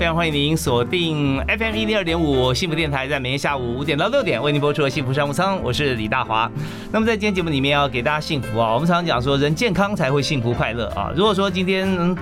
[0.00, 6.50] 非常欢迎您锁定 FM 一零二点五幸福电台，在每天下午五点到六点为您播出的幸福商务舱，我是李大华。
[6.90, 11.12] 那么在今天节目里面要给大家幸福啊，我们常常讲说人健康才会幸福快乐啊。
[11.14, 12.16] 如果说今天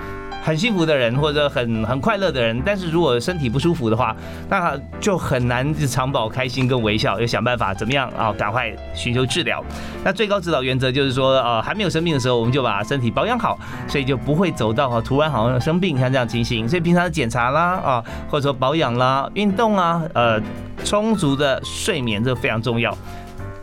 [0.48, 4.16] 很幸福的人，或者很很快乐的人，但是如果身体不舒服的话，
[4.48, 9.62] 那就很难长保开心跟微笑，要想办法怎么样啊，赶快寻求治疗。
[10.02, 16.66] 那最高指导原则就是说，呃，还没有生病的时候，我们就把身体保养好，所以就不会走到突然好像生病像这样情形。
[16.66, 20.40] 所以平常的检查啦，啊，或者说保养啦、运动啊，呃，
[20.82, 22.96] 充足的睡眠这非常重要。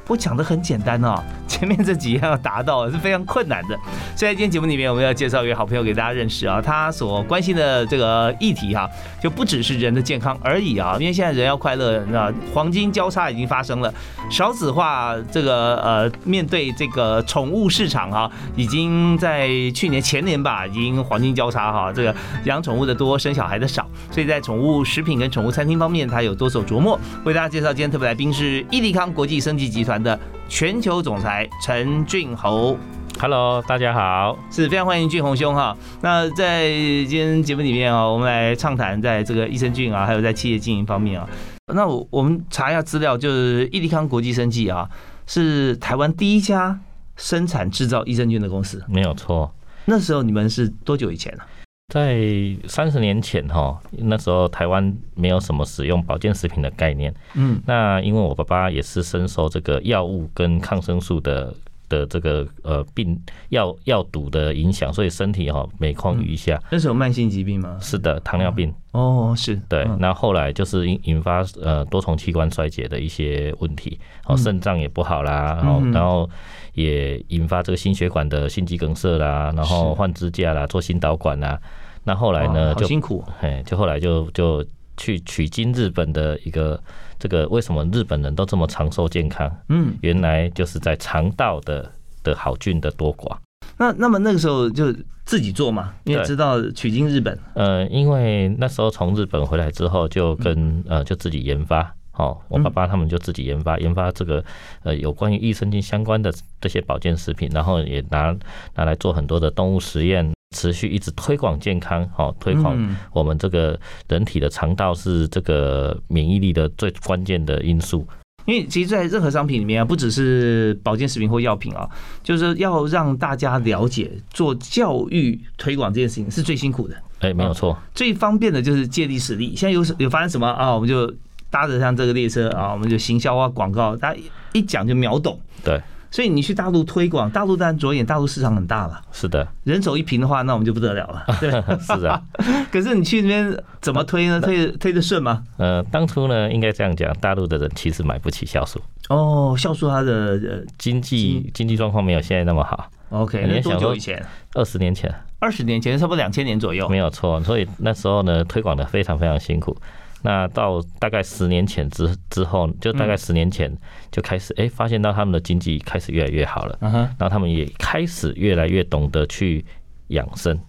[0.07, 1.15] 我讲的很简单哦，
[1.47, 3.75] 前面这几样要达到是非常困难的。
[4.15, 8.87] 所以在今天节目里面，我们要介绍一位好朋友给大家认识啊，他所关心的这个议题哈，
[9.21, 10.95] 就不只是人的健康而已啊。
[10.99, 13.91] 因为现在人要快乐，那黄金交叉已经发生了，
[14.29, 26.99] 少子化这个呃，面对这个宠物市场哈，已经在去年前年吧，已经黄金交叉哈，这个养宠物的多，生小孩的少，所以在宠物食品跟宠物餐厅方面，他有多手琢磨。
[27.23, 29.94] 为大家介绍今天特别来宾是伊利康国际升级集团。
[30.01, 32.77] 的全球总裁陈俊侯
[33.19, 35.75] ，Hello，大家好，是非常欢迎俊宏兄哈。
[36.01, 41.27] 那在今天节目里面啊，我们来畅谈在这个益生菌啊，还有在企业经营方面啊。
[41.73, 44.89] 那我我们查一下资料，就是益利康国际生技啊，
[45.25, 46.79] 是台湾第一家
[47.15, 49.51] 生产制造益生菌的公司，没有错。
[49.85, 51.43] 那时候你们是多久以前呢？
[51.87, 52.19] 在
[52.67, 57.13] 三十年前哈，那时候台湾没有什么使用保健食品的概念。
[57.35, 61.53] 嗯，那因为我爸爸也是深受这个药物跟抗生素的
[61.89, 63.19] 的这个呃病
[63.49, 66.61] 药药毒的影响，所以身体哈每况愈下。
[66.71, 67.77] 那是有慢性疾病吗？
[67.81, 68.73] 是的，糖尿病。
[68.91, 69.85] 哦，是对。
[69.99, 76.29] 那后来就是引引发呃多重器官衰竭的一些问题，哦，肾脏也不好啦，然后然后。
[76.75, 81.57] 也引发这个心血管的心肌梗塞啦，然后换支架啦，做心导管啦。
[82.03, 82.75] 那后来呢？
[82.75, 84.61] 就辛苦，哎，就后来就就
[84.97, 86.77] 去取经日本的一个
[87.17, 89.49] 这个，为什么日本人都这么长寿健康？
[89.69, 91.91] 嗯，原来就是在肠道的
[92.23, 93.35] 的好菌的多寡。
[93.77, 94.93] 那那么那个时候就
[95.25, 97.37] 自己做嘛，因为知道取经日本。
[97.55, 101.93] 呃，因为那时候从日本回来之后，就跟呃就自己研发。
[102.17, 104.41] 哦，我爸爸他们就自己研发研发这个
[104.83, 108.33] 呃有关于益生菌相关的这些保健食品，然后也拿
[108.75, 112.75] 拿来做很多的动物实验，持续一直推广健康，好推广
[113.11, 113.77] 我们这个
[114.07, 118.07] 人体的肠道是这个免疫力的最关键的因素。
[118.45, 121.89] 因为其实，在任何商品里面啊，不只是保健食品或药品啊，
[122.23, 126.95] 就是要让大家了解做教育推广这件事情是最辛苦的。
[127.19, 127.77] 哎，没有错。
[127.93, 129.55] 最方便的就是借力使力。
[129.55, 130.73] 现在有有发生什么啊？
[130.73, 131.13] 我们就。
[131.51, 134.19] 搭着像这个列车啊，我们就行销啊广告，大家
[134.51, 135.39] 一讲就秒懂。
[135.63, 135.81] 对，
[136.15, 139.01] 所以你去大陆推广，大陆当然着眼，大陆市场很大了。
[139.11, 141.25] 是的，人手一瓶的话，那我们就不得了了。
[141.41, 142.21] 对，是啊。
[142.71, 144.39] 可是你去那边怎么推呢？
[144.39, 145.43] 推推得顺吗？
[145.57, 148.79] 呃，当初呢，应该这样讲，大陆的人其实买不起酵素。
[149.09, 152.89] 哦，酵素它的呃经济经济状况没有现在那么好。
[153.09, 154.25] OK，那多久以前？
[154.53, 155.13] 二十年前。
[155.39, 156.87] 二十年前，差不多两千年左右。
[156.87, 159.75] 没有错，所以那时候呢，推广的非常非常辛苦。
[160.25, 163.71] 那到大概十年前之之后，就大概十年前
[164.11, 169.63] 就开始哎，发现到他们的经济开始越来越好了，然后他们也开始越来越懂得去
[170.07, 170.59] 养生。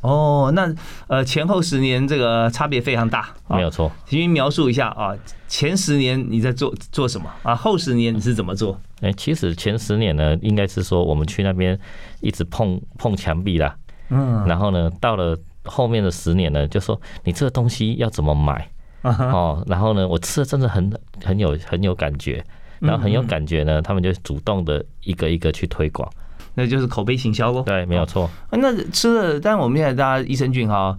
[0.00, 0.74] 哦，那
[1.08, 3.92] 呃前后十年这个差别非常大，没有错。
[4.06, 5.14] 请描述一下啊，
[5.46, 7.54] 前十年你在做做什么啊？
[7.54, 8.80] 后十年你是怎么做？
[9.02, 11.78] 哎，其实前十年呢，应该是说我们去那边
[12.20, 13.76] 一直碰碰墙壁啦，
[14.08, 18.68] 嗯，然后呢，到了后面的十年呢，就说你这个东西要怎么买？
[19.04, 20.92] 哦，然后呢，我吃的真的很
[21.24, 22.44] 很有很有感觉，
[22.78, 26.08] 然后很有感觉呢，他们就主动的一个一个去推广，
[26.54, 27.62] 那就是口碑行销喽。
[27.62, 28.30] 对，没有错。
[28.50, 30.96] 那吃了，但我们现在大家益生菌哈，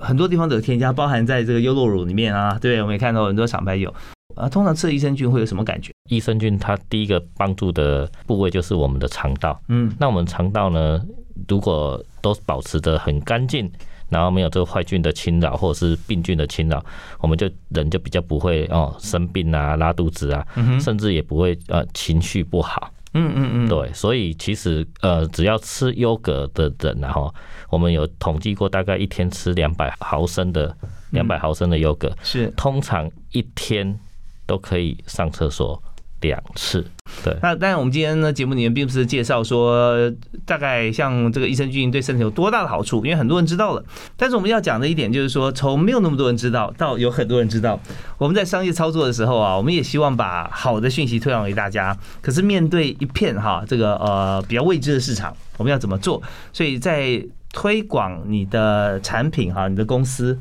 [0.00, 2.56] 很多地方都有添加，包含在这个优酪乳里面啊。
[2.60, 3.92] 对，我们也看到很多厂牌有
[4.36, 4.48] 啊。
[4.48, 5.90] 通常吃了益生菌会有什么感觉？
[6.08, 9.60] 益生菌它第一个帮助的部位就是我们的肠道。
[9.68, 11.00] 嗯，那我们肠道呢，
[11.48, 13.70] 如果都保持着很干净。
[14.10, 16.84] 然后没有这个坏菌的侵扰，或者是病菌的侵扰，
[17.20, 20.46] 我们就人就比较不会哦生病啊、拉肚子啊，
[20.80, 22.92] 甚至也不会呃情绪不好。
[23.12, 27.34] 嗯嗯嗯，对，所以其实呃，只要吃优格的人，然后
[27.68, 30.76] 我们有统计过，大概一天吃两百毫升的
[31.10, 32.46] 两百毫升的优格，是。
[32.56, 33.98] 通常一天
[34.46, 35.82] 都可以上厕所
[36.20, 36.84] 两次。
[37.24, 40.10] 对，那当然，我们今天呢节目里面并不是介绍说
[40.46, 43.84] 大概像这个益生菌对身体有多大的好处，因为很多人知道了。
[44.16, 47.78] 但是我们要讲的一点就是说，从没有那么多人知道到有很多人知道，
[48.16, 51.96] 我们在商业操作的时候啊，我们也希望把好的讯息推广给大家。
[52.22, 56.22] 可是面对一片哈这个呃比较未知的市场，我们要怎么做？
[56.52, 57.20] 所以在
[57.52, 60.38] 推广你的产品哈，你的公司，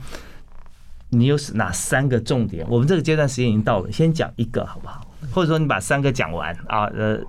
[1.10, 2.64] 你有哪三个重点？
[2.70, 5.02] 我们这个阶段时间已经到了，先讲一个好不好？
[5.34, 7.20] 或者说你把三个讲完啊，呃，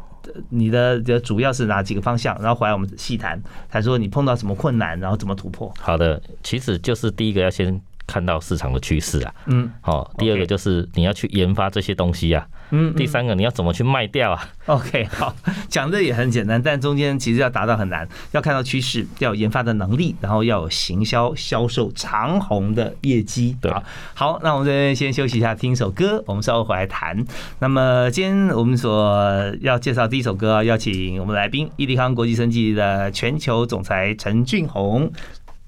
[0.48, 2.36] 你的的主要是哪几个方向？
[2.40, 5.72] 然后回来我们细谈，谈说你碰到什么困难，然后怎么突破。
[5.78, 7.80] 好的，其实就是第一个要先。
[8.10, 15.32] 看到市场的趋势啊，嗯，好，第二个就是你要去研发这些东西啊，嗯，第三个你要怎么去卖掉啊？OK， 好，
[15.68, 23.56] 讲的也很简单，但中间其实要达到很难，要看到趋势，要有研发的能力，然后要有行销销售长虹的业绩。
[23.60, 23.72] 对，
[24.14, 27.24] 好，那我们这边先休息一下，听一首歌，我们稍后回来谈。
[27.60, 35.10] 那么今天我们所要介绍第一首歌，邀请我们来宾，易利康国际生技的全球总裁陈俊宏。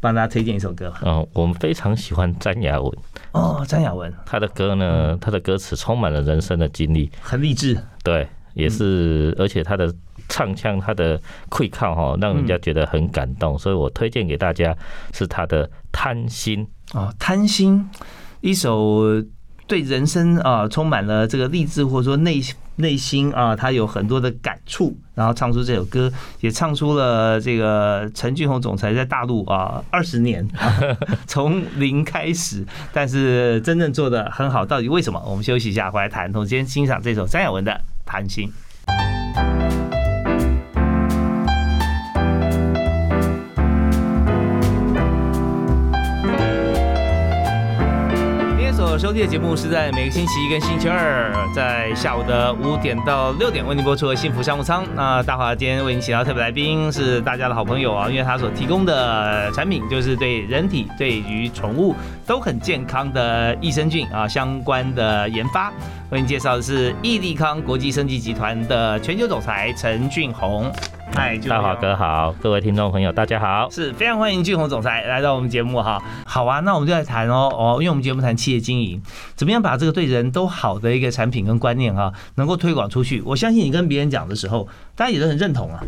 [0.02, 0.93] 帮大家推荐一首歌。
[1.02, 2.93] 嗯，我们非常喜欢詹雅文。
[3.31, 7.78] 哦，詹雅文，他的歌呢，他的歌词充满了人生的经历，很励志。
[8.02, 9.94] 对，也是，而且他的
[10.28, 11.16] 唱腔，他的
[11.49, 13.56] 溃靠哈，让人家觉得很感动。
[13.56, 14.76] 所以我推荐给大家
[15.12, 16.66] 是他的《贪心》。
[16.98, 17.88] 哦，贪心，
[18.40, 19.05] 一首。
[19.69, 22.43] 对人生啊，充满了这个励志，或者说内
[22.76, 26.10] 内心啊，他有很多的感触，然后唱出这首歌，
[26.40, 30.46] 也唱出了这个陈俊宏总裁在大陆啊二十年
[31.26, 35.22] 从零开始，但是真正做的很好，到底为什么？
[35.26, 36.32] 我们休息一下，回来谈。
[36.32, 37.72] 我们先欣赏这首张雅文的
[38.06, 38.48] 《谈心》。
[49.12, 54.87] 收听的节目是在每个星期一跟星期二，在下午的五点到六点为您播出的幸福商务舱。
[54.94, 61.94] 那大华今天为您请到特别来宾是大家的好朋友啊，因为他所提供的产品就是对人体、对于宠物
[62.26, 65.70] 都很健康的益生菌啊相关的研发。
[66.08, 70.73] 为您介绍的是益利康国际生技集团的全球总裁陈俊宏。
[71.14, 76.03] 嗨，大华哥好，各位听众朋友大家好，是非常欢迎俊宏总裁来到我们节目哈。
[76.25, 79.00] 好啊，那我们就来谈哦哦，因为我们节目谈企业经营，
[79.35, 83.20] 怎么样把这个对人都好的一个产品跟观念哈，能够推广出去。
[83.26, 84.67] 我相信你跟别人讲的时候，
[84.97, 85.81] 大家也都很认同啊。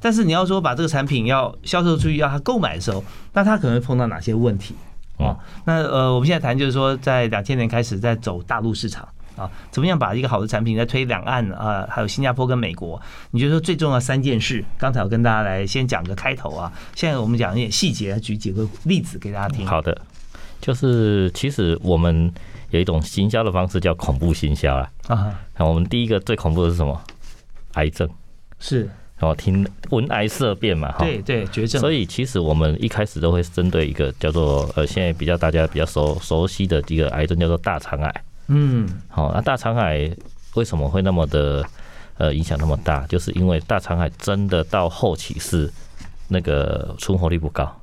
[0.00, 3.04] 但是你要说把这个产品要销售出去，要他购买的时候，
[3.34, 4.74] 那他可能会碰到哪些问题
[5.18, 9.08] 哦，那呃，我们现在谈就是说，在两千年开始在走大陆市场。
[9.36, 11.86] 啊，怎么样把一个好的产品再推两岸啊？
[11.90, 13.00] 还有新加坡跟美国，
[13.30, 14.64] 你觉得说最重要三件事？
[14.78, 19.66] 刚才我跟大家来先讲个开头啊，现在我们讲一点细节，举几个例子给大家听。
[19.66, 19.96] 好的，
[20.60, 22.32] 就是其实我们
[22.70, 24.90] 有一种行销的方式叫恐怖行销啊。
[25.08, 27.00] 啊，那我们第一个最恐怖的是什么？
[27.74, 28.06] 癌症
[28.58, 28.86] 是，
[29.20, 31.80] 哦，听闻癌色变嘛，哈对对，绝症。
[31.80, 38.24] 所以其实我们一开始都会针对一个叫做呃，现在比较大家比较熟熟悉的一个癌症，叫做大肠癌。
[38.52, 40.14] 嗯，好，那大肠癌
[40.54, 41.64] 为什么会那么的
[42.18, 43.06] 呃影响那么大？
[43.06, 45.72] 就是因为大肠癌真的到后期是
[46.28, 47.74] 那个存活率不高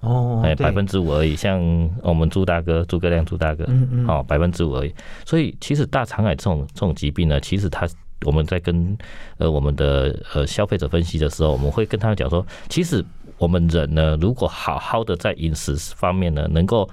[0.00, 1.34] 哦，哎百分之五而已。
[1.34, 1.60] 像
[2.02, 4.94] 我们朱大哥、诸葛亮、朱大哥，嗯嗯，好百分之五而已。
[5.24, 7.88] 所以其实大肠癌这种这种疾病呢，其实它
[8.26, 8.96] 我们在跟
[9.38, 13.04] 呃我们的呃消费者分析的时候，我们会跟他们讲说，其实
[13.38, 16.88] 我们人呢，如果好好的在饮食方面呢，能够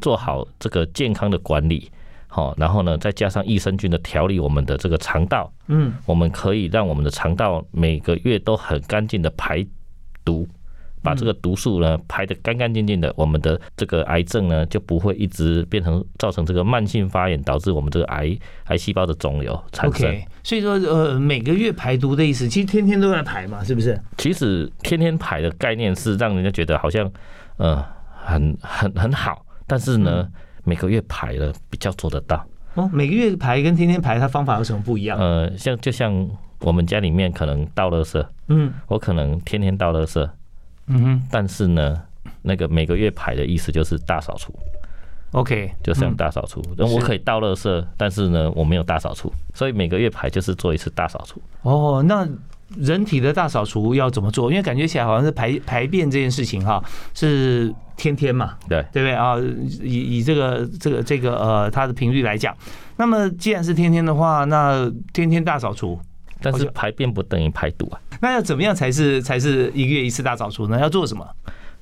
[0.00, 1.90] 做好这个健康的管理。
[2.34, 9.62] 好，然后呢，再加上益生菌的调理，我们的这个肠道，嗯，我们可以让我们的肠道每个月都很干净的排
[10.24, 10.48] 毒，
[11.02, 18.34] 把这个毒素呢排的干干净净的，我们的这个癌症呢就不会一直变成造成这个慢性发炎，导致我们这个癌
[18.68, 20.18] 癌细胞的肿瘤产生。
[20.42, 24.00] 所以说，呃，每个月排毒的意思，其实天天都在排嘛，是不是？
[24.16, 27.12] 其实天天排的概念是让人家觉得好像，
[27.58, 27.84] 呃，
[28.24, 30.26] 很很很好，但是呢。
[30.64, 32.44] 每个月排了比较做得到。
[32.74, 35.18] 哦，每个月排跟天天排，它方法有什么不一样？
[35.18, 36.28] 呃，像就像
[36.60, 40.26] 我们家里面可能倒垃圾，嗯，我可能天天倒垃圾，
[40.86, 42.02] 嗯哼，但是呢，
[42.40, 44.54] 那个每个月排的意思就是大扫除
[45.32, 51.40] ，OK，就像大扫除，那我可以倒垃圾，但是呢，我没有大扫除，所以每个月排就是做一次大扫除。
[51.62, 52.26] 哦，那。
[52.78, 54.50] 人体的大扫除要怎么做？
[54.50, 56.82] 因为感觉起来好像是排排便这件事情哈，
[57.14, 59.36] 是天天嘛，对对不对啊？
[59.82, 62.56] 以以这个这个这个呃它的频率来讲，
[62.96, 65.98] 那么既然是天天的话，那天天大扫除，
[66.40, 68.00] 但是排便不等于排毒啊。
[68.20, 70.78] 那要怎么样才是才是一个月一次大扫除呢？
[70.80, 71.26] 要做什么？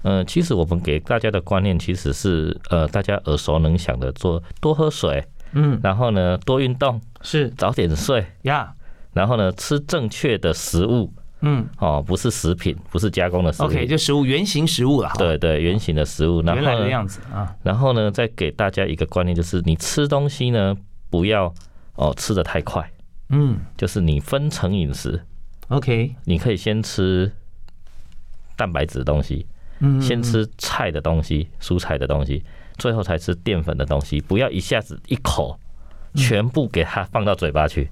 [0.02, 8.72] 嗯，其实我们给大家的观念其实是呃，大家耳熟能详的，做多喝水，嗯，然后呢多运动，是早点睡，呀，
[9.12, 11.66] 然后呢吃正确的食物，嗯。
[11.78, 20.76] 哦，不是食品，不是加工的食物，OK，就食物原型食物了，哈，对对，原型的食物，然后原来的样子啊，然后呢，再给大家一个观念，就是你吃东西呢，
[21.08, 21.52] 不要
[21.96, 22.90] 哦吃的太快，
[23.30, 23.58] 嗯。
[23.76, 25.24] 就是你分层饮食
[25.68, 27.32] ，，OK，你可以先吃
[28.56, 29.46] 蛋白质的东西，
[29.80, 32.44] 嗯，先吃菜的东西、蔬菜的东西，
[32.76, 35.58] 最后才吃淀粉的东西，不要一下子一口
[36.14, 37.90] 全部给它放到嘴巴去，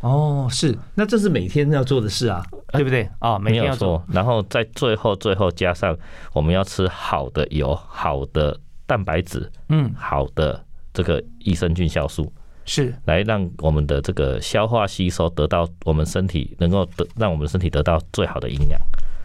[0.00, 2.42] 哦，是，那这是每天要做的事啊，
[2.72, 3.08] 对不对？
[3.18, 4.04] 啊，每天要做错。
[4.12, 5.96] 然后在最后最后加上
[6.32, 10.64] 我们要吃好的油、好的蛋白质、嗯，好的
[10.94, 12.32] 这个益生菌酵素。
[12.64, 18.80] 是，来让我们的这个消化吸收得到我们身体能够得让我们身体得到最好的营养。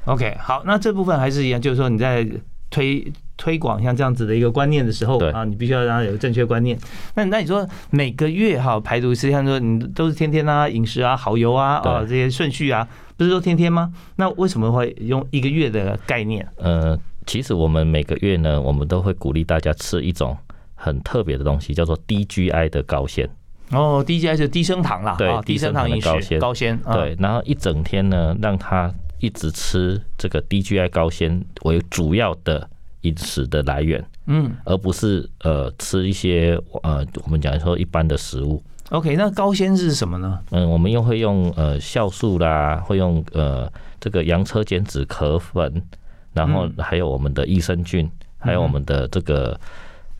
[0.05, 2.27] OK，好，那这部分还是一样，就是说你在
[2.69, 6.77] 推推广像这样子的一个观念的时候对啊，你必须要让他有正确观念。
[7.15, 12.87] 那那你说每个月哈排毒，实际上说你都是天天啊饮食啊好油啊啊这些顺序啊，
[13.17, 13.91] 不是说天天吗？
[14.15, 16.47] 那为什么会用一个月的概念？
[16.57, 20.37] 呃，其实我们每个月呢，我们都会鼓励大家吃一种
[20.73, 23.29] 很特别的东西，叫做低 GI 的高纤。
[23.71, 32.69] 哦，，DGI 是低升糖啦，对啊低升糖饮食高纤对，然后一整天呢，让他一直吃这个低 GI 高纤为主要的
[33.05, 38.61] 饮食的来源，嗯而不是呃吃一些呃我们讲说一般的食物。
[38.89, 40.39] ，OK，那高纤是什么呢？
[40.51, 45.81] 嗯，我们又会用呃酵素啦，会用呃这个洋车碱酯壳粉，
[46.33, 49.59] 然后还有我们的益生菌，还有我们的这个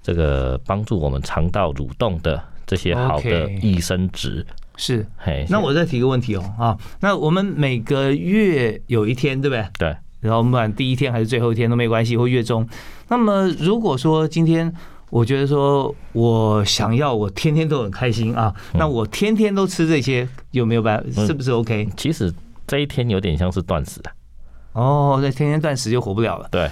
[0.02, 4.46] 这个帮助我们肠道蠕动的这些好的益生值。
[4.78, 9.66] 是，嘿，那我再提个问题哦啊，那我们每个月有一天，对不对？
[9.80, 12.68] 对然后不管第一天还是最后一天都没关系，或月中。
[13.08, 14.74] 那么如果说今天
[15.12, 21.26] 我觉得说我想要我天天都很开心啊，那我天天都吃这些有没有办法？
[21.26, 21.88] 是不是 OK？
[21.96, 22.34] 其实
[22.68, 24.10] 这一天有点像是断食的，
[24.74, 26.48] 哦，那天天断食就活不了了。
[26.52, 26.70] 对，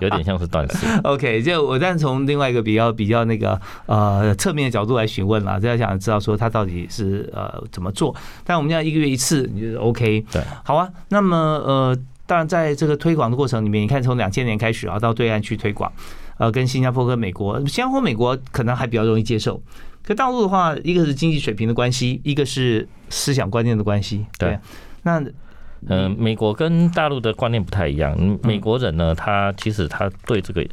[0.00, 0.86] 有点像是断食。
[1.02, 8.14] OK，就我但从另外一个比较比较那个呃侧面的角度来询问啦，这要想知道说他到底是呃怎么做。
[8.44, 10.24] 但我们要一个月一次，你觉得 OK？
[10.30, 10.88] 对，好啊。
[11.08, 15.92] 那么呃，当然在这个推广的过程里面，你看从两千年开始啊，到对岸去推广，
[16.38, 19.62] 呃，跟新加坡跟美国，新加坡、美国可能还比较容易接受。
[20.02, 24.26] 可大陆的话，一个是经济水平的关系，一个是思想观念的关系。
[24.38, 24.58] 对，
[25.02, 25.22] 那
[25.86, 28.16] 嗯、美国跟大陆的观念不太一样。
[28.18, 30.66] 嗯美国人呢，他其实他对这个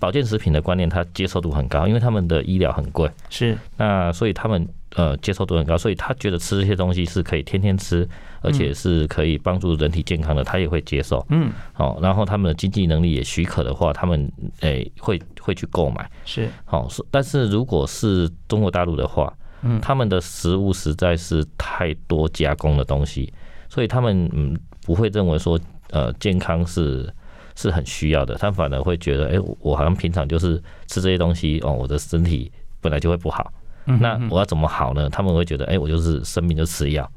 [0.00, 8.08] 保健食品的观念，他接受度很高，因为他们的医疗很贵，是那所以他们呃接受度很高，所以他觉得吃这些东西是可以天天吃，
[8.40, 11.24] 而且是可以帮助人体健康的，他也会接受。
[11.30, 11.52] 嗯。
[11.72, 16.10] 好，然后他们的经济能力也许可的话，他们诶、会会去购买。
[16.24, 16.48] 是。
[16.64, 19.80] 好，是但是如果是中国大陆的话，嗯。
[19.80, 23.32] 他们的食物实在是太多加工的东西，
[23.68, 25.58] 所以他们嗯不会认为说
[25.90, 27.12] 呃健康是
[27.54, 32.50] 是很需要的，他反而会觉得，哎、我我好像平常就是吃这些东西哦，我的身体
[32.80, 33.52] 本来就会不好，
[33.86, 35.08] 嗯那我要怎么好呢？
[35.08, 37.10] 他们会觉得，哎、我就是生病就吃药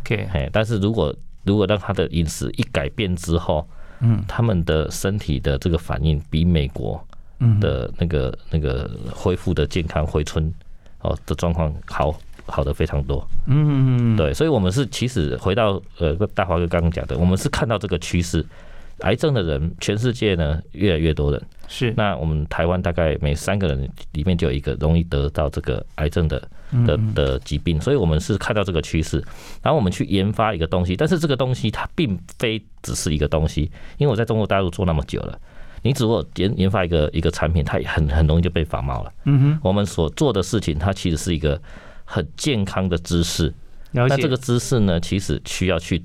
[0.00, 3.66] ，OK 嘿，但是如果如果让他的饮食一改变之后，
[4.00, 7.02] 嗯他们的身体的这个反应比美国
[7.40, 10.52] 嗯的那个那个恢复的健康回春
[11.02, 13.26] 哦的状况好好的非常多。
[13.46, 18.44] 嗯对，所以我们是其实回到呃大华哥刚刚讲的，我们是看到这个趋势，
[19.00, 21.42] 癌症的人全世界呢越来越多人。
[21.68, 21.92] 是。
[21.96, 29.18] 那我们台湾大概每三个人里面就有一个容易得到这个癌症的嗯的的疾病，所以我们是看到这个趋势，
[29.62, 35.38] 然后我们去研发一个东西，但是这个东西它并非只是一个东西，因为我在中国大陆做那么久了，
[35.82, 39.12] 你只不过研研发一个一个产品，它也很很容易就被仿冒了。
[39.24, 39.60] 嗯哼。
[39.62, 41.60] 我们所做的事情，它其实是一个
[42.04, 43.52] 很健康的知识，
[43.92, 46.04] 那这个知识呢，其实需要去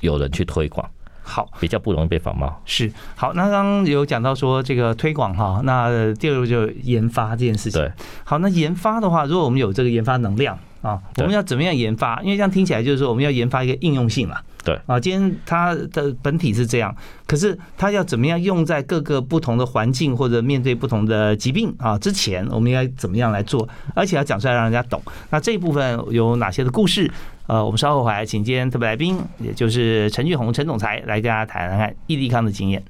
[0.00, 0.88] 有人去推广，
[1.24, 1.48] 好。
[1.58, 2.60] 比较不容易被仿冒。
[2.64, 7.80] 是好，那刚刚有讲到说这个推广哈，那呃第二个就研发这件事情。
[7.80, 7.90] 对，
[8.22, 12.20] 好，那研发的话，如果我们有这个研发能量啊，我们要怎么样研发？
[12.22, 14.36] 因为这样听起来就是说我们要研发一个应用性嘛。
[14.62, 16.94] 对啊，今天它的本体是这样，
[17.26, 23.68] 可是它要怎么样用在各个不同的环境或者面对不同的疾病啊之前，我们应该怎么样来做？
[23.94, 25.02] 而且要讲出来让人家懂。
[25.28, 27.10] 那这一部分有哪些的故事？
[27.46, 32.82] 呃，我们稍后回来，请今天特别来宾，也就是陈俊宏陈总裁来跟大家谈谈看易利康的经验。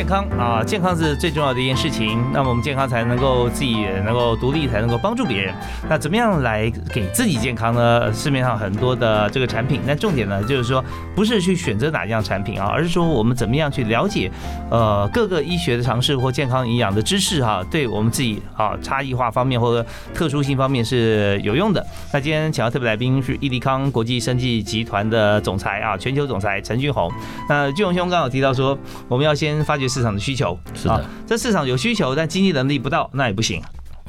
[0.00, 2.24] 健康啊，健康是最重要的一件事情。
[2.32, 5.54] 那么我们健康才能够自己也能够独立，才能够帮助别人。
[5.90, 8.10] 那怎么样来给自己健康呢？
[8.10, 10.82] 市面上很多的这个产品，那重点呢就是说，
[11.14, 14.30] 不是去选择哪一样产品啊，而是说我们怎么样去了解
[14.70, 21.86] 呃各个医学的常识或健康营养的知识哈，对我们自己啊差异化方面或者特殊性方面是有用的。
[22.10, 27.12] 那今天请到特别来宾是易利康国际生技集团的总裁啊，全球总裁陈俊宏。
[27.50, 33.60] 那俊宏兄刚好提到说，我们要先发掘市场的需求，是的，这市场有需求，但经济能力不到，那也不行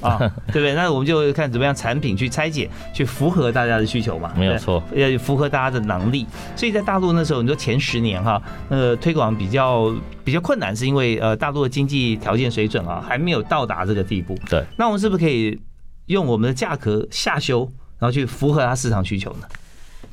[0.01, 0.17] 啊，
[0.53, 0.73] 对不对？
[0.73, 6.25] 那我们就看怎么样产品去拆解，去符合大家的需求嘛，没有错，要符合大家的能力。
[6.55, 14.37] 所以在大陆那时候，你说前十年哈，呃，推广比较比较困难，是因为呃，大陆的经济条件水准啊，还没有到达这个地步。
[14.49, 15.59] 对，那我们是不是可以
[16.07, 19.47] 用我们的价格下修，然后去符合它市场需求呢？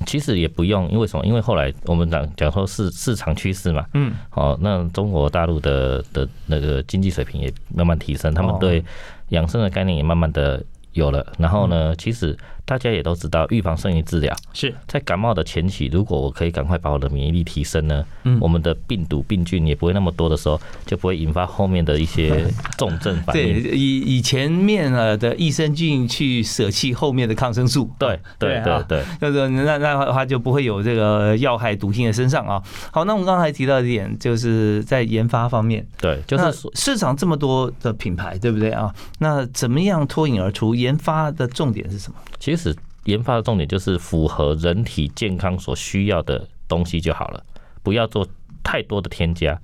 [0.06, 1.24] 其实也不用，因为什么？
[1.26, 8.84] 因为后来我们讲讲说是市场趋势嘛，嗯，好，那中国大陆的的那个经济水平也慢慢提升，他们对
[9.28, 10.62] 养生的概念也慢慢的
[10.92, 12.36] 有了，然后呢，其实。
[12.68, 14.36] 大家也都知道，预防胜于治疗。
[14.52, 22.46] 是在感冒的前期，如果我可以赶快把我的免疫力提升呢，嗯，我们的病毒病菌也不会那么多的时候，就不会引发后面的一些
[22.76, 23.62] 重症反应。
[23.62, 27.90] 对，以以前面呃的益生菌去舍弃后面的抗生素。
[27.98, 32.62] 对对对对，就是那那的话就不会有这个药害毒性在身上啊。
[32.92, 38.94] 好，那我们刚才提到一点，就是在研发方面，对，就是市场这么多的品牌，对不对啊？
[39.20, 40.74] 那怎么样脱颖而出？
[40.74, 42.18] 研发的重点是什么？
[42.38, 42.57] 其实。
[42.58, 47.42] 是研发的重点就是符合人体健康所需要的东西就好了，
[47.82, 48.26] 不要做
[48.62, 49.58] 太多的添加。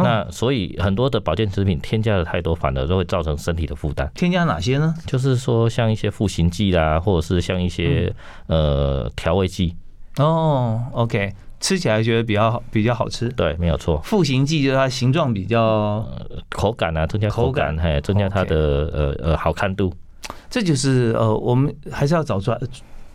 [0.00, 4.08] 那所以很多的保健食品添加的太多，反而都会造成身体的负担。
[4.14, 4.94] 添加哪些呢？
[5.06, 8.14] 就是说像一些复形剂啦，或者是像一些
[8.46, 9.74] 呃调味剂。
[10.18, 13.28] 哦，OK，吃起来觉得比较好，比较好吃。
[13.30, 14.00] 对，没有错。
[14.02, 16.06] 复形剂就是它形状比较
[16.50, 18.56] 口感啊，增加口感，还增加它的
[18.94, 19.92] 呃呃好看度。
[20.50, 22.58] 这就是呃，我们还是要找专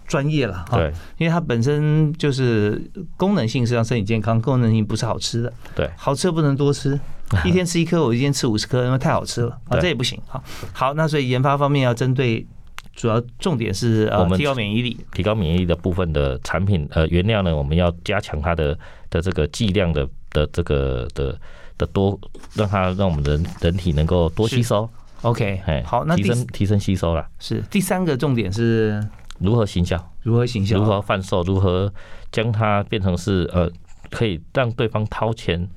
[0.07, 0.79] 专业了哈，
[1.17, 2.81] 因为它本身就是
[3.17, 6.99] 功能性是让身体健康，功能性不是好吃的，对，好吃不能多吃，
[7.45, 10.43] 一天吃一颗，我一天吃五十颗，因为太好吃了啊，这也不行啊。
[10.73, 12.45] 好，那所以研发方面要针对，
[12.93, 18.77] 主要重点是呃提高免疫力，提高免疫力的部分的产品呃原料呢，我们要加强它的
[19.09, 21.35] 的这个剂量的的这个的
[21.77, 22.19] 的多，
[22.53, 24.87] 让它让我们人人体能够多吸收。
[25.23, 27.25] OK，好，那提升提升吸收了。
[27.39, 29.01] 是第三个重点是
[29.39, 31.91] 如何行销，如何行销，如何贩售，如何
[32.31, 33.71] 将它变成是呃，
[34.11, 35.67] 可以让对方掏钱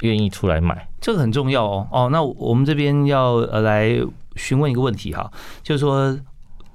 [0.00, 1.88] 愿意出来买，这个很重要哦。
[1.92, 4.00] 哦，那我们这边要呃来
[4.36, 5.30] 询问一个问题哈，
[5.62, 6.18] 就是说，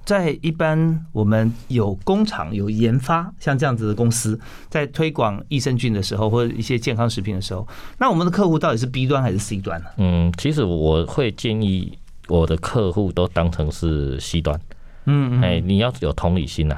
[0.05, 9.87] 在一般我们有工厂有研发像这样子的公司在推广益生菌的时候，或者一些健康食品的时候，那我们的客户到底是 B 端还是 C 端呢？
[9.97, 11.97] 嗯，其实我会建议。
[12.27, 14.59] 我的客户都当成是 C 端，
[15.05, 16.77] 嗯，哎，你要有同理心呐，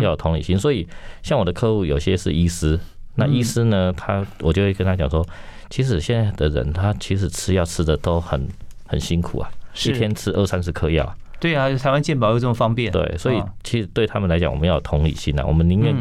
[0.00, 0.56] 要有同理心。
[0.56, 0.86] 所以
[1.22, 2.78] 像我的客户有些是医师，
[3.16, 5.26] 那医师呢，他我就会跟他讲说，
[5.68, 8.48] 其实现在的人他其实吃药吃的都很
[8.86, 9.50] 很辛苦啊，
[9.84, 11.14] 一天吃二三十颗药。
[11.40, 12.90] 对啊，台湾健保又这么方便。
[12.90, 15.94] 对，所以其实对他们来讲，我们要有同理心啊，我们宁愿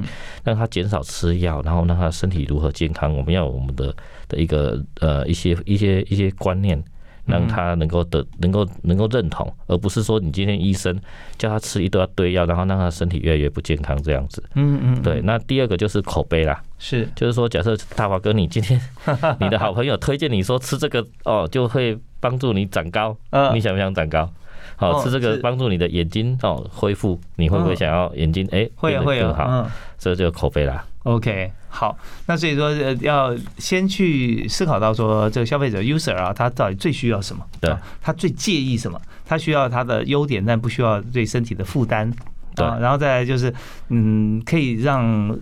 [0.44, 3.94] 让他减少吃药，然后让他身体如何健康，我们要我们的
[4.30, 6.82] 的一个呃一些一些一些观念。
[7.26, 10.98] 让他能够得能够能够认同，而不是说你今天医生
[11.38, 14.44] 叫他吃一堆堆药，然后让他身体越来越不健康这样子。
[14.56, 15.22] 嗯嗯，对。
[15.22, 18.80] 那第二个就是口碑啦，是，就是说，假设大华哥你今天
[19.40, 23.16] 你的好朋友推荐你说吃这个哦，就会帮助你长高，
[23.54, 24.30] 你想不想长高？
[24.76, 29.70] 好，吃这个帮助你的眼睛哦恢复，你会不会想要眼睛哎变得更好？
[29.98, 30.84] 这就口碑啦。
[31.04, 37.44] OK，好，那所以说要先去思考到说这个消费者 user 啊，他到底最需要什么？
[37.60, 39.02] 对，他最介意什么？
[39.26, 42.12] 他需要他的优点，但不需要对身体的负担。
[42.56, 43.52] 对，然后再来就是，
[43.90, 45.36] 嗯，可以让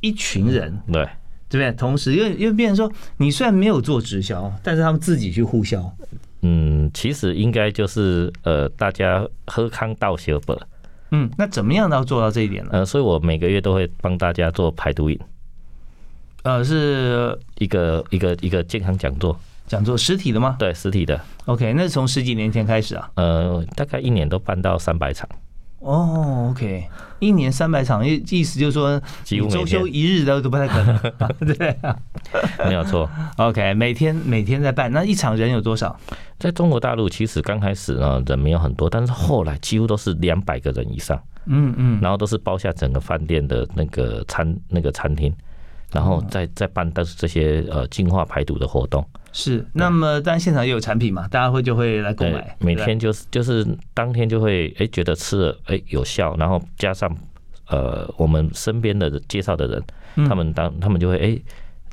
[0.00, 1.06] 一群人对
[1.50, 1.72] 对不对？
[1.72, 5.94] 同时，因为因为变成说，你虽然没有做直销，但是他们自己去互销。
[6.40, 10.58] 嗯，其实应该就是呃，大家喝康道修本。
[11.10, 12.70] 嗯，那怎么样要做到这一点呢？
[12.72, 15.18] 呃，所以我每个月都会帮大家做排毒饮，
[16.44, 20.56] 呃，是一个一个一个健康讲座，讲座实体的吗？
[20.58, 21.20] 对，实体的。
[21.46, 23.10] OK，那是从十几年前开始啊？
[23.16, 25.28] 呃，大概一年都办到三百场。
[25.80, 26.86] 哦，OK，
[27.18, 29.00] 一年三百场，意意思就是说，
[29.50, 30.98] 周休一日都都不太可能，
[31.56, 31.76] 对，
[32.66, 33.08] 没有错。
[33.36, 35.94] OK，每天每天在办，那一场人有多少？
[36.38, 45.34] 在中国大陆，其实刚开始呢人没有很多，但是后来几乎都是两百个人以上，嗯嗯，然后都是包下整个饭店的那个餐那个餐厅，
[45.94, 49.02] 然后再再办的这些呃净化排毒的活动。
[49.32, 57.10] 是，那么当然现场也有产品嘛，大家会就会来购对买，，每天就是就是当天就会哎、觉得吃了哎、有效，然后加上
[57.68, 59.82] 呃我们身边的介绍的人，
[60.16, 61.36] 嗯他们当他们就会哎、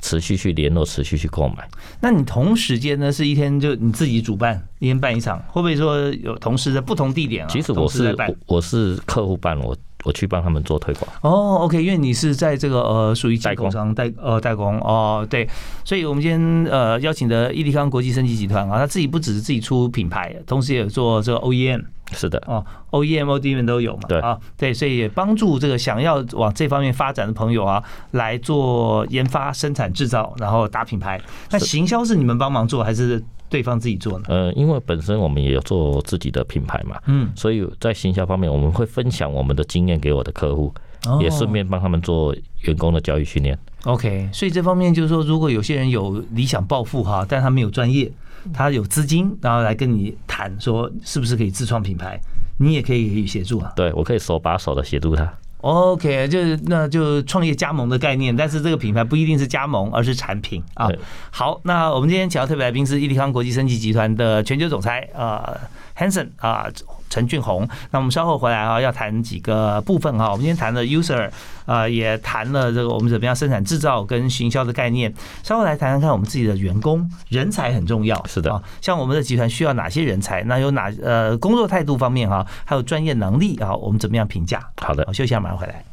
[0.00, 1.68] 持续去联络，持续去购买。
[2.00, 7.48] 那你同时间呢是一天就你自己主办，一天办一场，会不会说有同时在不同地点啊？
[7.50, 11.12] 其实我是我是客户办，我我去帮他们做推广。
[11.22, 13.66] 哦，OK，因为你是在这个呃属于代工。
[13.66, 14.78] 口商代呃代工。
[14.80, 15.48] 哦，对，
[15.84, 31.20] 所以我们今天呃邀请的伊利康国际升级集团啊，他自己不只是自己出品牌，同时也有做这个 OEM 是的，哦，OEM、ODM 都有嘛，对啊，对，所以也帮助这个想要往这方面发展的朋友啊，来做研发、生产、制造，然后打品牌。
[31.50, 34.24] 那行销是你们帮忙做，还是对方自己做呢？
[34.28, 40.72] 呃，因为本身我们也有做自己的品牌嘛，嗯，所以在行销方面，我们会分享我们的经验给我的客户，
[41.06, 43.58] 哦也顺便帮他们做员工的教育训练。
[43.84, 48.10] OK，所以这方面就是说，如果有些人有理想抱负哈，但他没有专业，
[48.52, 52.18] 他有资金，然后来跟你谈说是不是可以自创品牌，
[52.58, 53.72] 你也可以给予协助啊。
[53.76, 55.32] 对我可以手把手的协助他。
[55.62, 60.88] OK，就是那就创业加盟的概念，但是这个品牌不一定是加盟，而是产品啊。
[61.30, 65.56] 好，那我们今天请到特别来宾是伊利康国际升级集团的全球总裁啊
[65.96, 66.68] Hanson 啊
[67.12, 67.68] 陈俊宏。
[67.90, 70.30] 那我们稍后回来啊，要谈几个部分哈。
[70.30, 71.30] 我们今天谈了 user，
[71.66, 75.12] 呃，也谈了这个我们怎么样生产制造跟行销的概念。
[75.42, 80.42] 稍后来谈谈看我们自己的员工人才很重要，是的啊，像我们的集团需要哪些人才？
[80.44, 84.66] 那有哪呃工作态度方面哈，还有专业能力啊，我们怎么样评价？
[84.80, 85.84] 好的我，，休息一下，马上回来。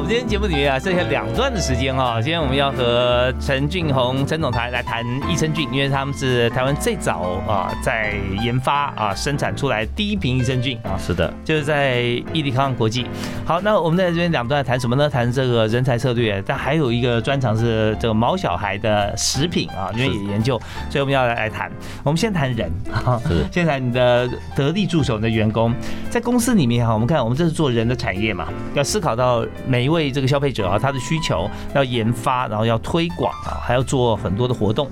[0.00, 2.22] 我们今天节目里面啊，剩下两段的时间哈。
[2.22, 12.00] 今天我们要和陈俊宏陈总裁来谈益生菌，因为他们是台湾最早啊在研发啊生产出来第一瓶益生菌啊，是的，就是在
[12.32, 13.06] 益利康国际。
[13.44, 15.06] 好，那我们在这边两段谈什么呢？
[15.06, 20.58] 谈这个人才策略，但还有一个专长是这个毛小孩的食品啊，因为也研究，
[20.88, 21.70] 所以我们要来来谈。
[22.02, 22.72] 我们先谈人
[23.52, 25.74] 先谈你的得力助手，你的员工，
[26.08, 34.88] 在公司里面哈，我们看我们这是做人的产业嘛，要思考到每一位这个消费者啊他的需求，要研发，然后要推广啊，还要做很多的活动。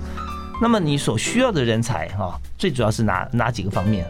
[0.61, 4.05] 那么你所需要的人才哈，最主要是哪哪几个方面？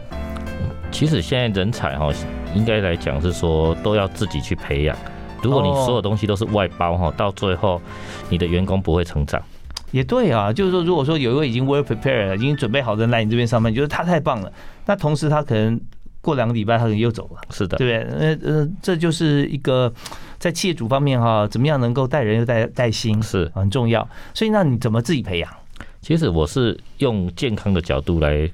[0.90, 2.10] 其实现在人才哈，
[2.56, 4.96] 应该来讲是说都要自己去培养。
[5.42, 7.80] 如果你哦所有东西都是外包哈，到最后
[8.28, 9.40] 你的员工不会成长。
[9.92, 14.52] 也对啊，就是说，如果说有一位已经 well prepared 了，已经准备好的人来你这边上班，你觉得他太棒了，
[14.86, 15.80] 那同时他可能
[16.20, 18.18] 过两个礼拜他可能又走了，是的，对不对？
[18.20, 19.92] 呃呃，这就是一个
[20.40, 23.48] 在企业主方面哈，怎么样能够带人又带带心，是。
[23.54, 24.08] 很重要。
[24.34, 25.48] 所以那你怎么自己培养？
[26.00, 28.50] 其实我是用健康的角度来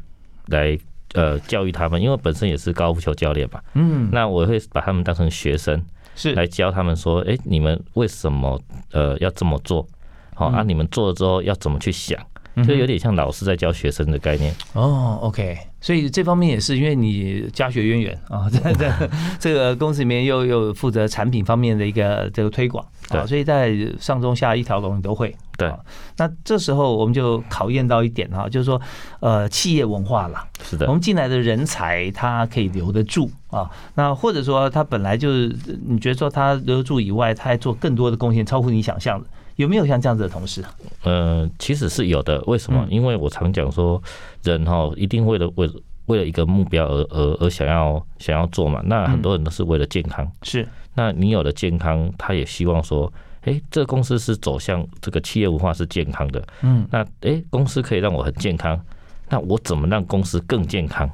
[0.47, 0.77] 来
[1.15, 5.81] 呃教育他们，因为本身也是高尔夫球教练嘛，嗯，那我会把他们当成学生
[6.17, 9.87] 是来教他们说，哎、你们为什么呃要这么做？
[10.35, 12.19] 好、啊，嗯你们做了之后要怎么去想？
[12.65, 14.55] 就有点像老师在教学生的概念。
[14.73, 25.35] 哦，OK，所以这方面也是因为你家学渊源啊， 在在 这个公司里面又又负责产品方面的一个这个推广啊，对所以在上中下一条龙你都会。
[25.59, 25.79] 对啊，
[26.19, 28.79] 那这时候我们就考验到一点哈，就是说
[29.21, 40.65] 呃企业文化了，是的我，们进来的人才他可以留得住啊，那或者说他本来就是你觉得说他留得住以外，他还做更多的贡献，超乎你想象的，有没有像这样子的同事？
[41.03, 42.41] 呃，其实是有的。
[42.47, 42.87] 为什么？
[42.89, 44.03] 嗯因为我常讲说，
[44.43, 45.69] 人哈一定为了为
[46.07, 48.81] 为了一个目标而而而想要想要做嘛。
[48.85, 50.31] 那很多人都是为了健康。
[50.43, 56.43] 是那你有了健康，他也希望说，诶，这个公司是走向这个企业文化是健康的。
[56.63, 58.81] 嗯，那诶，公司可以让我很健康，
[59.29, 61.11] 那我怎么让公司更健康？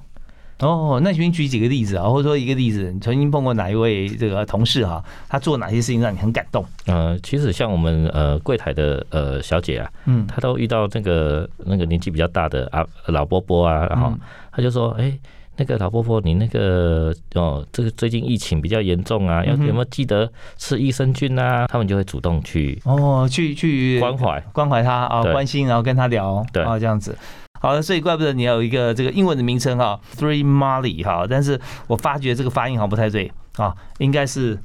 [0.63, 6.65] 哦，那请你举几个例子啊，或者说一个例子，你曾经碰过哪一位这个同事哈、他做哪些事情让你很感动？
[6.87, 14.19] 呃，其实像我们呃柜台的呃小姐啊，嗯，她都遇到那个那个年纪比较大的啊老伯伯啊，然后嗯
[14.53, 15.13] 她就说，哎、
[15.57, 21.67] 那个老婆婆，你那个哦，这个最近疫情比较严重啊，要嗯有没有记得吃益生菌啊？
[21.67, 24.41] 他们就会主动去哦，去去关怀。
[24.53, 27.17] 关怀他啊，对关心，然后跟他聊，对啊，这样子。
[27.61, 34.59] 好的，所以怪不得你要有一个这个英文的名称哈，Three Molly 哈，但是我发觉这个发音好像不太对啊，应该是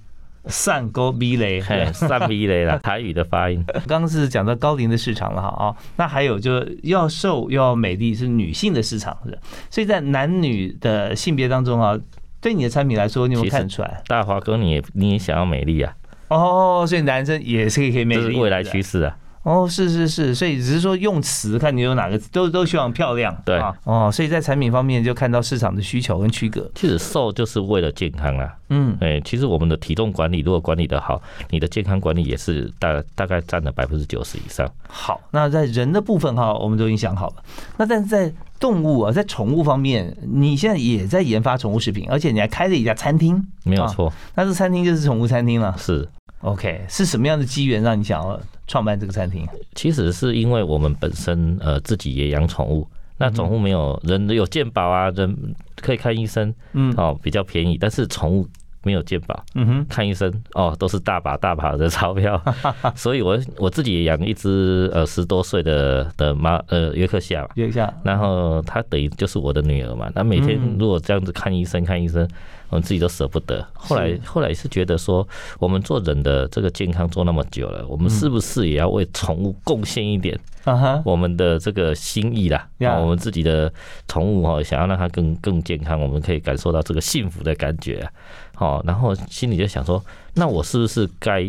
[0.49, 1.61] 上勾 B 雷。
[1.61, 3.63] 嘿，三 B 类啦， 台语的发音。
[3.87, 9.37] 刚刚是讲到高龄的市场了哈啊，那还有就是要瘦又要美丽是女性的市场是，
[9.69, 11.97] 所以在男女的性别当中啊，
[12.39, 14.01] 对你的产品来说，你有看出来？
[14.07, 15.93] 大华哥，你也你也想要美丽啊？
[16.29, 19.15] 哦，所以男生也是可以可以美丽，这是未来趋势啊。
[19.47, 28.53] 哦，是是是，所以只是说用词，看你有哪个都都希望漂亮，对啊，哦，所以在产品方面就看到市场的需求跟区隔，其实瘦就是为了健康啊。
[28.67, 34.69] 嗯，哎，其实我们的体重管理如果管理的好，你的健康管理也是大大概占了百分之九十以上。
[34.89, 37.35] 好，那在人的部分哈，我们都已经想好了，
[37.77, 38.29] 那但是在
[38.59, 45.73] 动物啊，在宠物方面，你现在也在研发宠物食品，而且你还开了一家餐厅，没有错，那这餐厅就是宠物餐厅了。
[45.77, 46.05] 是
[46.41, 49.45] OK，是什么样的机缘让你想要创办这个餐厅？
[49.75, 55.35] 其实是因为我们本身呃自己也养宠物，那宠物没有人有健保啊，人
[55.81, 56.93] 可以看医生，嗯。
[56.95, 58.47] 哦比较便宜，但是宠物
[58.83, 62.41] 没有健保，嗯哼，看医生哦都是大把大把的钞票，
[62.95, 67.49] 所以我我自己也养一只呃十多岁的的马呃约克夏嘛。
[67.55, 70.77] 约克夏，然后它等于就是我的女儿嘛，那每天嗯。
[70.79, 72.25] 如果这样子看医生看医生，
[72.69, 73.65] 我们自己都舍不得。
[73.73, 75.27] 后来后来是觉得说，
[75.59, 82.67] 我们做人的这个健康做那么久了，我们是不是也要为宠物贡献一点啊，我们的这个心意啦？
[82.79, 83.71] 我们自己的
[84.07, 88.11] 宠物哈，想要让它更更健康，我们可以感受到这个幸福的感觉啊。
[88.55, 90.03] 好，然后心里就想说，
[90.33, 91.45] 那我是不是该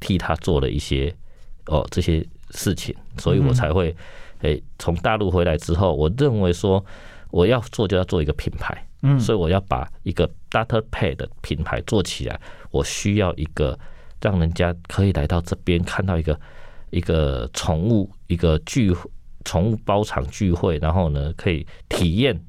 [0.00, 1.14] 替他做了一些
[1.66, 2.94] 哦这些事情？
[3.18, 3.94] 所以我才会
[4.40, 6.84] 诶从大陆回来之后，我认为说
[7.34, 8.86] 我要做就要做一个品牌。
[9.02, 13.76] 嗯，所以我要把一个 Data Pay 的品牌做起来，我需要一个
[14.22, 16.40] 让人家可以来到这边看到一个
[16.90, 18.94] 一个宠物一个聚
[19.44, 22.40] 宠物包场聚会，然后呢可以体验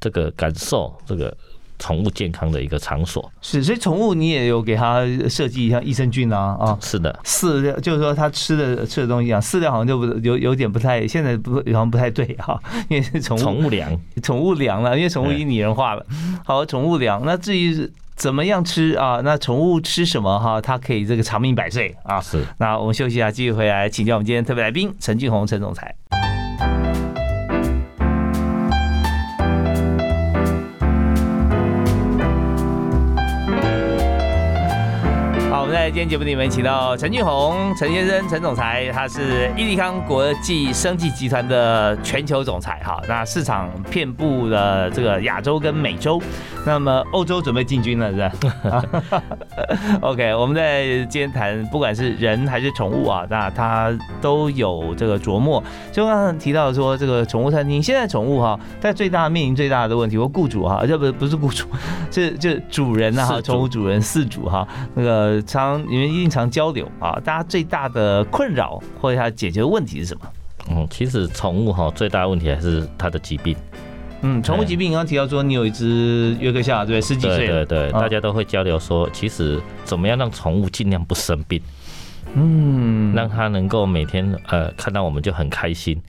[0.00, 1.36] 这个感受这个
[1.80, 3.28] 宠物健康的一个场所。
[3.40, 6.78] 是，所以宠物你也有给它设计一下益生菌啊啊。
[6.80, 16.06] 是的，饲料就是说，它吃的吃的东西啊，饲料好像就不有有点不太，现在不好像不太对哈， 因为是宠物宠物粮宠物粮了，因为宠物已经拟人化了。
[16.44, 17.22] 好，宠物粮。
[17.24, 19.20] 那至于怎么样吃啊？
[19.24, 20.60] 那宠物吃什么哈？
[20.60, 22.20] 它可以这个长命百岁啊。
[22.20, 25.94] 是那我们休息一下，继续回来请教我们今天特别来宾陈俊宏陈总裁。
[35.90, 43.02] 今天节目里面请到陈俊宏陈先生陈总裁，他是伊利康国际生技集团的全球总裁哈。
[43.08, 46.22] 那市场遍布了这个亚洲跟美洲，
[46.64, 48.18] 那么欧洲准备进军了，是
[48.70, 48.84] 吧？
[50.00, 55.60] OK，我们在今天谈不管是人还是宠物啊，那它都有这个琢磨。
[55.90, 61.66] 就刚刚提到说，这个宠物餐厅现在宠物哈，在最大面临最大的问题，或雇主哈，这不不是雇主，
[62.12, 70.22] 是就主人啊，哈，宠物主人饲主哈，那个常你们一定常交流啊，大家最大的困扰或者它解决的问题是什么？
[70.70, 73.56] 嗯，其实宠物哈最大的问题还是它的疾病。
[74.22, 81.60] 嗯，宠物疾病，你刚刚提到说你有一只约克夏，对，十几岁，对对大家都会交流说，其实怎么样让宠物尽量不生病。
[82.34, 86.00] 嗯，让它能够每天呃看到我们就很开心。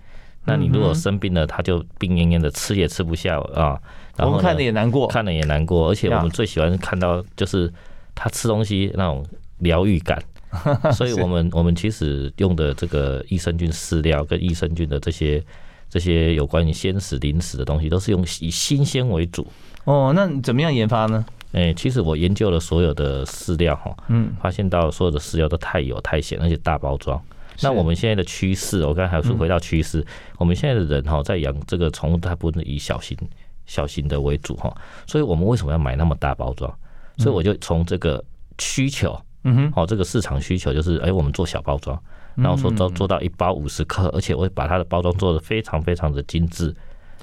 [0.44, 3.80] 那你如果生病了，它就病恹恹的，吃也吃不下啊。
[4.18, 7.72] 然后呢我们看了也难过，看了也难过，而且我们最喜欢看到就是
[8.14, 9.26] 它吃东西那种
[9.62, 10.22] 疗愈感。
[10.92, 15.42] 所以我们我们其实用的这个益生菌饲料跟益生菌的这些
[15.90, 19.48] 这些有关于鲜食、零食的东西，都是用以新鲜为主。
[19.86, 21.26] 哦，那你怎么样研发呢？
[21.54, 27.22] 哎、其实我研究了所有的饲料哈，嗯，发现到所有的饲料都太油、太咸，而且大包装。
[27.62, 30.06] 那我们现在的趋势，我刚才还是回到趋势，
[30.38, 33.18] 我们现在的人哈，在养这个宠物，它不能以小型、
[33.66, 34.74] 小型的为主哈，
[35.06, 36.74] 所以我们为什么要买那么大包装？
[37.18, 38.24] 所以我就从这个
[38.60, 42.00] 需求，嗯哼，哦，这个市场需求就是，哎，我们做小包装，
[42.36, 46.74] 然后说做做到一包五十克，而且我会把它的包装做的非常非常的精致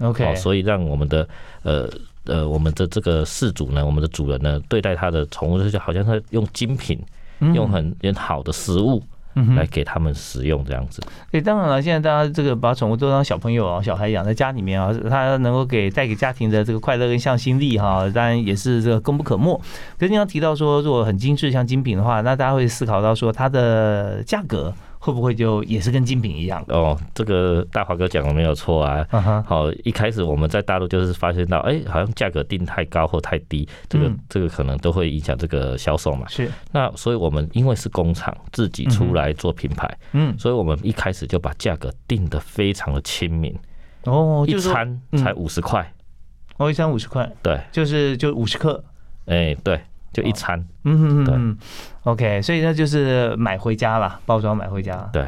[0.01, 1.29] ，OK，哦，所以让我们的
[1.63, 1.89] 呃
[2.25, 7.01] 呃我们的这个饲主呢，我们的主人呢，对待他的宠物就好像他用精品，
[7.55, 9.03] 用很很好的食物
[9.57, 11.03] 来给他们食用这样子。
[11.31, 19.61] 对，当然了，现在大家这个把宠物都当小朋友啊、小孩养在家里面啊，它能够给带给家庭的这个快乐跟向心力哈，当然也是这个功不可没。
[19.99, 26.65] 可是你要提到说，如果很精致像精品的话，那大家会思考到说它的价格会不会就也是跟精品一样？
[26.69, 29.07] 哦，这个大华哥讲的没有错啊。
[29.47, 34.19] 好，一开始我们在大陆就是发现到，哎，好像价格定太高或太低，这个嗯。
[34.29, 36.27] 这个可能都会影响这个销售嘛。
[36.29, 43.57] 是，那所以我们因为是工厂自己出来做品牌，嗯，所以我们一开始就把价格定的非常的亲民，
[44.05, 45.93] 哦，一餐才五十块。
[46.59, 48.85] 哦，一餐五十块，对，就是就五十克，
[49.27, 49.81] 哎，对，
[50.13, 50.59] 就一餐。
[50.85, 55.09] 嗯哼哼对，OK，所以那就是买回家啦，包装买回家。
[55.13, 55.27] 对，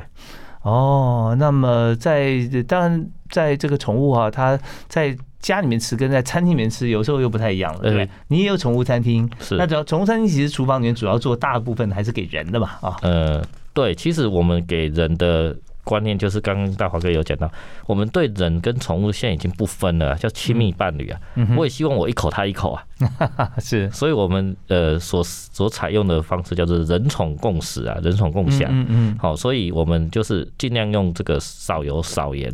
[0.62, 8.04] 哦，那么在当然在这个宠物哈、它在家里面吃跟在餐厅里面吃有时候又不太一样了，对不对？
[8.04, 17.50] 嗯你也有宠物餐厅，是那主要宠物餐厅其实厨房里面主要做大部分还是给人的嘛啊，呃，对，其实我们给人的观念就是刚刚大华哥有讲到，
[17.86, 21.20] 我们对人跟宠物现在已经不分了，叫亲密伴侣啊。
[21.56, 22.84] 我也希望我一口他一口啊，
[23.58, 28.68] 是，所以我们呃所所采用的方式叫做人宠共识啊，人宠共享。
[28.70, 32.52] 嗯嗯，好，所以我们就是尽量用这个少油少盐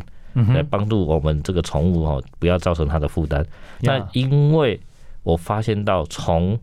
[0.53, 3.45] 来帮助我们这个宠物哦，不要造成它的负担。
[3.81, 4.79] 那因为
[5.23, 6.57] 我发现到从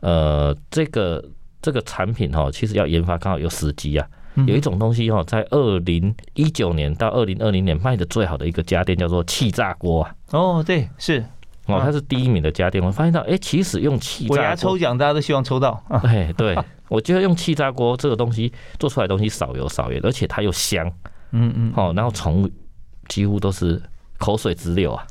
[0.00, 1.24] 呃这个
[1.62, 4.06] 这个产品哈，其实要研发刚好有时机啊。
[4.46, 10.14] 有一种东西哦，在二零一九年到二零二零年卖的最好的一个家电叫做气炸锅啊。
[10.30, 11.24] 哦，对，是
[11.66, 12.82] 哦，它是第一名的家电。
[12.82, 15.82] 我发现到，哎，其实用气炸锅抽奖，大家都希望抽到。
[16.04, 16.56] 哎，对，
[16.88, 20.90] 我觉得用气炸锅这个东西做出来东西少油少盐，而且它又香。
[21.32, 21.72] 嗯嗯。
[21.76, 22.50] 哦，然后宠物
[23.08, 23.80] 几乎都是
[24.18, 25.06] 口水直流啊。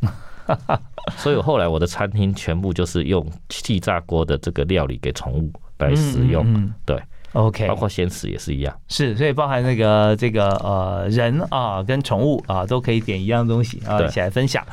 [1.18, 6.74] 所以我后来我的餐厅全部就是用气炸锅的这个料理给宠物来使用。
[6.86, 7.02] 对。
[7.34, 14.66] OK，包括鲜食也是一样，是，所以包含那个这个呃人啊跟宠物啊都可以点一样东西啊一起来分享，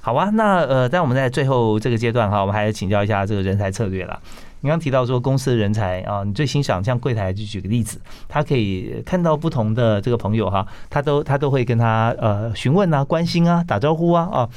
[0.00, 0.30] 好啊？
[0.34, 4.20] 那呃在我们在最后这个阶段哈，我们还是请教一下这个人才策略了。
[4.60, 14.48] 你刚提到说公司的人才啊，你最欣赏像柜台就举个例子，他可以看到不同的这个朋友哈，他都他都会跟他呃询问啊、关心啊、打招呼啊啊。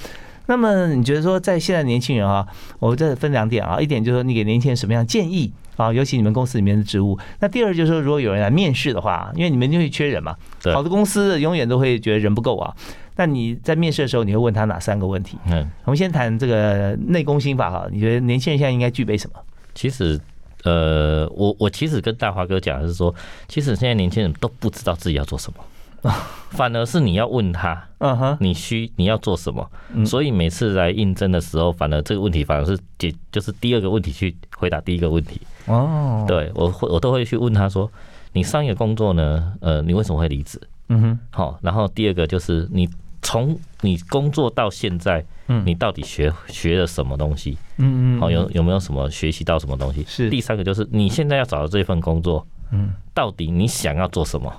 [0.46, 2.48] 那么你觉得说在现在年轻人啊，
[2.80, 5.52] 我这分两点啊，一点就是说你给年轻人什么样建议？
[5.78, 7.18] 啊，尤其你们公司里面的职务。
[7.40, 10.36] 那第二就是说，如果有人来面试的话，因为你们就会缺人嘛，
[10.74, 12.76] 好的公司永远都会觉得人不够啊。
[13.16, 15.38] 那你在面试的时候，你会问他哪三个问题？
[15.48, 17.88] 嗯，我们先谈这个内功心法哈。
[17.92, 19.40] 你觉得年轻人现在应该具备什么？
[19.74, 20.20] 其实，
[20.64, 23.14] 呃，我我其实跟大华哥讲的是说，
[23.48, 26.12] 其实现在年轻人都不知道自己要做什么。
[26.52, 29.68] 反而是你要问他， 嗯哼，你需你要做什么？
[30.06, 35.42] 所以每次来应征的时候，反而这个问题反而是解，就是第二个问题去回答第一个问题。
[35.68, 37.90] 哦，对我会我都会去问他说，
[38.34, 39.54] 你上一个工作呢？
[39.62, 40.60] 呃，你为什么会离职？
[40.90, 42.90] 嗯哼，好，然后第二个就是你
[43.22, 47.58] 从你工作到现在，嗯，你到底学学了什么东西？
[47.78, 50.06] 嗯嗯，好，有有没有什么学习到什么东西？
[50.08, 54.50] 是第三个就是你现在要找的这份工作，嗯，到底你想要做什么？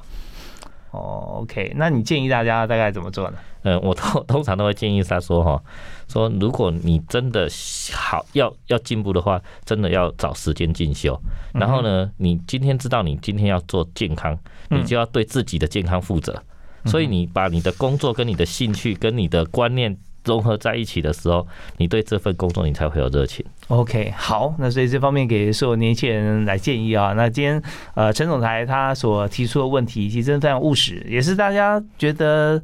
[0.98, 3.38] 哦，OK，那你建议大家大概怎么做呢？
[3.62, 5.62] 嗯，我通 通常都会建议他说哈，
[6.08, 7.48] 说如果你真的
[7.92, 11.18] 好要要进步的话，真的要找时间进修。
[11.52, 14.36] 然后呢，你今天知道你今天要做健康，
[14.70, 16.42] 你就要对自己的健康负责。
[16.84, 19.96] 所以你把你的工作跟你的兴趣跟你的观念。
[20.24, 23.44] 融合在一起的时候，你对这份工作你才会有热情。
[23.68, 27.12] OK，好，那所以这方面给所有年轻人来建议啊。
[27.16, 27.62] 那今天
[27.94, 32.62] 呃，陈总裁他所提出的问题其实真的非常务实，也是大家觉得。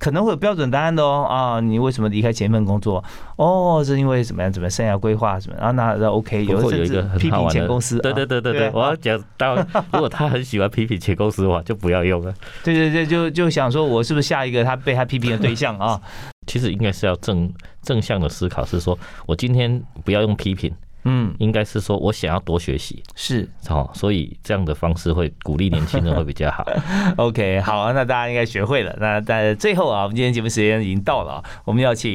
[0.00, 1.58] 可能会有标准答案的哦啊！
[1.58, 3.02] 你为什么离开前一份工作？
[3.34, 4.52] 哦，是因为怎么样？
[4.52, 5.58] 怎么生涯规划什么？
[5.58, 7.98] 啊，那那 OK，有有一个批评前公司。
[7.98, 12.32] 对对对对对，我要讲到，如果他很喜欢批评前公司的话，就不要用了。
[12.62, 16.00] 对对对，就就想说我是不是下一个他被他批评的对象啊？
[16.48, 20.74] 其实应该是要正正向的思考，是说我今天不要用批评。
[21.04, 26.66] 嗯，应该是说我想要多学习，是哦，所以这样的方式会鼓励年轻人会比较好。
[27.16, 28.94] OK，好，那大家应该学会了。
[29.00, 32.10] 那在最后啊，我们今天节目时间已经到了，我们要请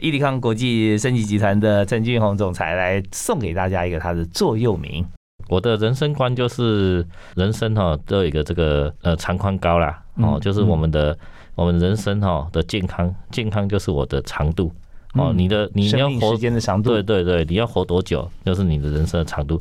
[0.00, 5.04] 伊利康国际升级集团的陈俊宏总裁来送给大家一个他的座右铭。
[5.48, 7.04] 我的人生观就是
[7.34, 11.18] 人生哈都有一个这个呃长宽高啦，哦，就是我们的
[11.60, 14.72] 我们人生哈的健康，健康就是我的长度。
[15.12, 19.60] 哦，你的你要活时间的长度，对对对，你要活多久，就是你的人生的长度。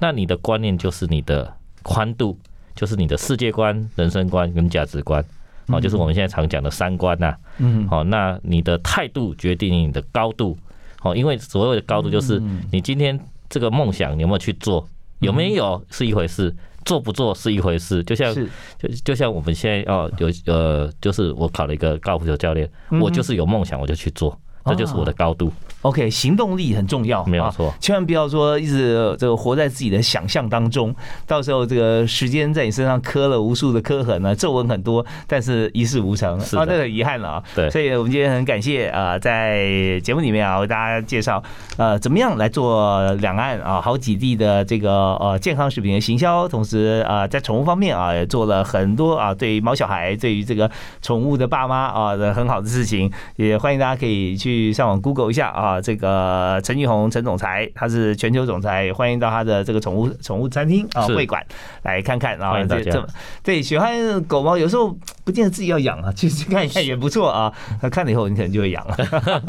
[0.00, 1.54] 那你的观念就是你的
[1.84, 2.36] 宽度，
[2.74, 5.24] 就是你的世界观、人生观跟价值观。
[5.68, 7.36] 哦，就是我们现在常讲的三观呐。
[7.58, 7.86] 嗯。
[7.86, 10.58] 好，那你的态度决定你的高度。
[11.02, 13.16] 哦，因为所谓的高度就是你今天
[13.48, 14.84] 这个梦想你有没有去做，
[15.20, 16.52] 有没有是一回事，
[16.86, 18.02] 做不做是一回事。
[18.04, 18.34] 就像
[18.78, 22.66] 就就像我们现在哦，有呃，就是我考了一个高尔夫球教练，
[23.02, 24.40] 我就是有梦想我就去做。
[24.66, 25.52] 这就是我的高度。
[25.82, 27.72] OK，行动力很重要，没有错。
[27.80, 30.92] 千万不要说一直这个活在自己的想象当中，
[31.28, 37.42] 到时候这个时间在你身上刻了无数的刻痕呢，皱纹很多，但是一事无成，啊，这很遗憾了啊。
[37.54, 41.40] 对，所以我们今天很感谢啊，在节目里面啊，为大家介绍
[41.76, 50.68] 呃，怎么样来做两岸啊好几地的这个呃健康食品的行销，同时啊，在宠物方面啊，也做了很多啊，对于毛小孩，对于这个
[51.00, 54.55] 宠物的爸妈啊的很好的事情，也欢迎大家可以去。
[54.56, 61.44] 去上网 Google 一下啊，这个陈玉红陈总裁，他是全球总裁，欢迎到他的这个宠物宠物餐厅啊会馆
[61.82, 63.06] 来看看啊，欢迎大家
[63.42, 67.52] 对喜欢狗猫，有时候不见得自己要养啊，其实看一看也不错啊。
[67.82, 68.96] 那看了以后，你可能就会养了。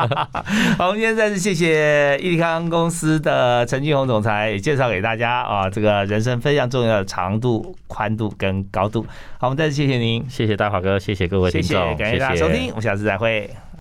[0.77, 9.05] 好，我们今天再次谢谢益康公司的陈俊宏总裁介绍给大家啊，这个人生非常重要的长度、宽度跟高度。
[9.37, 13.49] 好，我们再次谢谢您，谢谢大华哥，谢谢各位听众，感谢大家收听，我们下次再会。